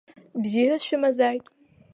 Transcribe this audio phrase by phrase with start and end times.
[0.41, 1.45] Бзиара шәымазааит.